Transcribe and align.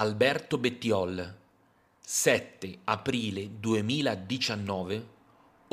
Alberto 0.00 0.56
Bettiol, 0.56 1.34
7 2.00 2.78
aprile 2.86 3.50
2019, 3.60 5.04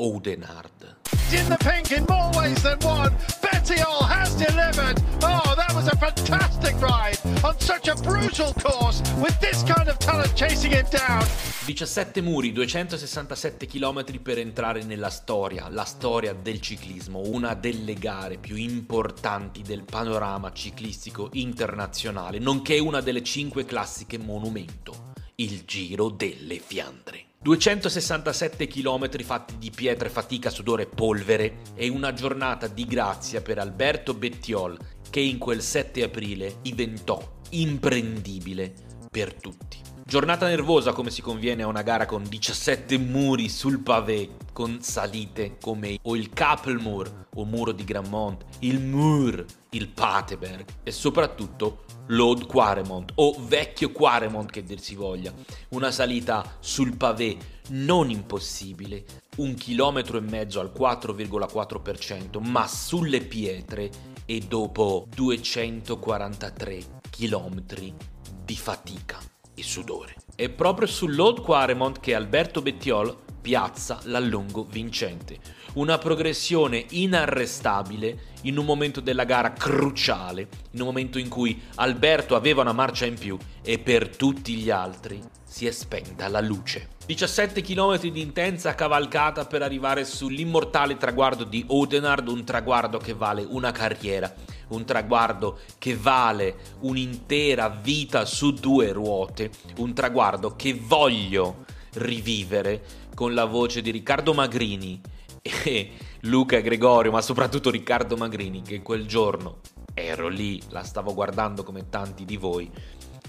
Oudenard. 0.00 0.96
in 1.32 1.48
the 1.48 1.56
pink 1.56 1.92
in 1.92 2.04
more 2.10 2.30
ways 2.36 2.62
than 2.62 2.78
one. 2.80 3.10
Bettiol 3.40 4.06
has 4.06 4.34
delivered. 4.34 5.02
Oh, 5.22 5.54
that 5.56 5.72
was 5.74 5.88
a 5.88 5.96
fantastic 5.96 6.78
ride 6.78 7.18
on 7.42 7.58
such 7.58 7.88
a 7.88 7.94
brutal 7.94 8.52
course 8.52 9.00
with 9.16 9.40
this 9.40 9.62
kind 9.62 9.88
of 9.88 9.98
talent 9.98 10.36
chasing 10.36 10.72
him 10.72 10.84
down. 10.90 11.24
17 11.68 12.22
muri, 12.22 12.52
267 12.52 13.66
km 13.66 14.22
per 14.22 14.38
entrare 14.38 14.84
nella 14.84 15.10
storia, 15.10 15.68
la 15.68 15.84
storia 15.84 16.32
del 16.32 16.62
ciclismo, 16.62 17.20
una 17.26 17.52
delle 17.52 17.92
gare 17.92 18.38
più 18.38 18.56
importanti 18.56 19.60
del 19.60 19.84
panorama 19.84 20.50
ciclistico 20.50 21.28
internazionale, 21.32 22.38
nonché 22.38 22.78
una 22.78 23.02
delle 23.02 23.22
5 23.22 23.66
classiche 23.66 24.16
monumento, 24.16 25.12
il 25.34 25.64
Giro 25.66 26.08
delle 26.08 26.58
Fiandre. 26.58 27.26
267 27.38 28.66
km 28.66 29.22
fatti 29.22 29.58
di 29.58 29.70
pietre, 29.70 30.08
fatica, 30.08 30.48
sudore 30.48 30.84
e 30.84 30.86
polvere 30.86 31.58
e 31.74 31.90
una 31.90 32.14
giornata 32.14 32.66
di 32.66 32.86
grazia 32.86 33.42
per 33.42 33.58
Alberto 33.58 34.14
Bettiol 34.14 34.78
che 35.10 35.20
in 35.20 35.36
quel 35.36 35.60
7 35.60 36.02
aprile 36.02 36.60
diventò 36.62 37.40
imprendibile 37.50 38.72
per 39.10 39.34
tutti. 39.34 39.87
Giornata 40.08 40.46
nervosa 40.46 40.94
come 40.94 41.10
si 41.10 41.20
conviene 41.20 41.64
a 41.64 41.66
una 41.66 41.82
gara 41.82 42.06
con 42.06 42.26
17 42.26 42.96
muri 42.96 43.50
sul 43.50 43.80
pavé, 43.80 44.36
con 44.54 44.80
salite 44.80 45.58
come 45.60 45.98
o 46.00 46.16
il 46.16 46.30
Kappelmur 46.30 47.26
o 47.34 47.44
muro 47.44 47.72
di 47.72 47.84
Grammont, 47.84 48.42
il 48.60 48.80
Mur, 48.80 49.44
il 49.72 49.88
Pateberg 49.88 50.64
e 50.82 50.92
soprattutto 50.92 51.84
l'Old 52.06 52.46
Quaremont 52.46 53.12
o 53.16 53.36
vecchio 53.38 53.92
Quaremont 53.92 54.50
che 54.50 54.64
dir 54.64 54.80
si 54.80 54.94
voglia, 54.94 55.30
una 55.72 55.90
salita 55.90 56.56
sul 56.58 56.96
pavé 56.96 57.36
non 57.72 58.08
impossibile, 58.08 59.04
un 59.36 59.52
chilometro 59.56 60.16
e 60.16 60.22
mezzo 60.22 60.58
al 60.58 60.72
4,4%, 60.74 62.42
ma 62.48 62.66
sulle 62.66 63.20
pietre 63.20 63.90
e 64.24 64.38
dopo 64.40 65.06
243 65.14 67.00
chilometri 67.10 67.94
di 68.42 68.56
fatica 68.56 69.27
e 69.58 69.62
sudore. 69.62 70.14
È 70.34 70.48
proprio 70.48 70.86
sull'Old 70.86 71.40
Quaremont 71.40 71.98
che 72.00 72.14
Alberto 72.14 72.62
Bettiol 72.62 73.26
piazza 73.48 74.00
l'allungo 74.02 74.66
vincente. 74.68 75.38
Una 75.76 75.96
progressione 75.96 76.84
inarrestabile 76.90 78.34
in 78.42 78.58
un 78.58 78.66
momento 78.66 79.00
della 79.00 79.24
gara 79.24 79.54
cruciale, 79.54 80.48
in 80.72 80.80
un 80.80 80.86
momento 80.86 81.18
in 81.18 81.30
cui 81.30 81.58
Alberto 81.76 82.36
aveva 82.36 82.60
una 82.60 82.74
marcia 82.74 83.06
in 83.06 83.16
più 83.16 83.38
e 83.62 83.78
per 83.78 84.14
tutti 84.14 84.52
gli 84.56 84.68
altri 84.68 85.22
si 85.46 85.66
è 85.66 85.70
spenta 85.70 86.28
la 86.28 86.42
luce. 86.42 86.88
17 87.06 87.62
km 87.62 87.98
di 88.00 88.20
intensa 88.20 88.74
cavalcata 88.74 89.46
per 89.46 89.62
arrivare 89.62 90.04
sull'immortale 90.04 90.98
traguardo 90.98 91.44
di 91.44 91.64
Odenard, 91.68 92.28
un 92.28 92.44
traguardo 92.44 92.98
che 92.98 93.14
vale 93.14 93.46
una 93.48 93.72
carriera, 93.72 94.30
un 94.68 94.84
traguardo 94.84 95.60
che 95.78 95.96
vale 95.96 96.54
un'intera 96.80 97.70
vita 97.70 98.26
su 98.26 98.52
due 98.52 98.92
ruote, 98.92 99.50
un 99.78 99.94
traguardo 99.94 100.54
che 100.54 100.74
voglio 100.74 101.64
rivivere 101.94 102.82
con 103.14 103.34
la 103.34 103.44
voce 103.44 103.82
di 103.82 103.90
Riccardo 103.90 104.34
Magrini 104.34 105.00
e 105.42 105.92
Luca 106.20 106.60
Gregorio, 106.60 107.10
ma 107.10 107.20
soprattutto 107.20 107.70
Riccardo 107.70 108.16
Magrini, 108.16 108.62
che 108.62 108.82
quel 108.82 109.06
giorno 109.06 109.60
ero 109.94 110.28
lì, 110.28 110.62
la 110.68 110.82
stavo 110.82 111.14
guardando 111.14 111.62
come 111.62 111.88
tanti 111.88 112.24
di 112.24 112.36
voi, 112.36 112.70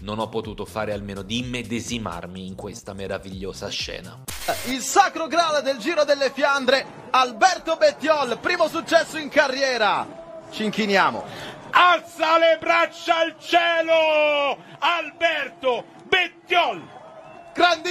non 0.01 0.19
ho 0.19 0.29
potuto 0.29 0.65
fare 0.65 0.93
almeno 0.93 1.21
di 1.21 1.39
immedesimarmi 1.39 2.45
in 2.45 2.55
questa 2.55 2.93
meravigliosa 2.93 3.67
scena. 3.69 4.23
Il 4.67 4.81
sacro 4.81 5.27
grale 5.27 5.61
del 5.61 5.77
Giro 5.77 6.03
delle 6.03 6.31
Fiandre, 6.31 6.85
Alberto 7.11 7.75
Bettiol, 7.75 8.37
primo 8.39 8.67
successo 8.67 9.17
in 9.17 9.29
carriera. 9.29 10.07
Ci 10.51 10.63
inchiniamo. 10.63 11.23
Alza 11.71 12.37
le 12.39 12.57
braccia 12.59 13.17
al 13.17 13.35
cielo! 13.37 14.57
Alberto! 14.79 15.97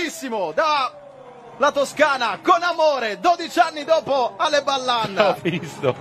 Grandissimo, 0.09 0.53
da 0.53 0.91
la 1.59 1.71
Toscana, 1.71 2.41
con 2.41 2.63
amore, 2.63 3.21
12 3.21 3.59
anni 3.59 3.85
dopo 3.85 4.37
alle 4.39 4.63
Ballan. 4.63 5.19
Ho 5.19 5.37
visto, 5.43 5.95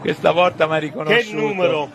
questa 0.00 0.32
volta 0.32 0.66
mi 0.66 0.74
ha 0.74 0.78
riconosciuto. 0.78 1.30
Che 1.30 1.32
numero! 1.32 1.90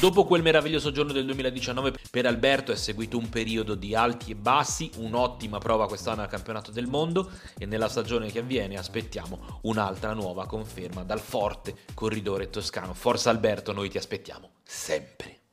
Dopo 0.00 0.24
quel 0.24 0.40
meraviglioso 0.40 0.90
giorno 0.90 1.12
del 1.12 1.26
2019 1.26 1.92
per 2.10 2.24
Alberto 2.24 2.72
è 2.72 2.76
seguito 2.76 3.18
un 3.18 3.28
periodo 3.28 3.74
di 3.74 3.94
alti 3.94 4.30
e 4.30 4.36
bassi, 4.36 4.90
un'ottima 4.96 5.58
prova 5.58 5.86
quest'anno 5.86 6.22
al 6.22 6.28
campionato 6.28 6.70
del 6.70 6.86
mondo 6.86 7.30
e 7.58 7.66
nella 7.66 7.90
stagione 7.90 8.32
che 8.32 8.38
avviene 8.38 8.78
aspettiamo 8.78 9.60
un'altra 9.64 10.14
nuova 10.14 10.46
conferma 10.46 11.02
dal 11.02 11.20
forte 11.20 11.76
corridore 11.92 12.48
toscano. 12.48 12.94
Forza 12.94 13.28
Alberto, 13.28 13.74
noi 13.74 13.90
ti 13.90 13.98
aspettiamo 13.98 14.52
sempre. 14.62 15.43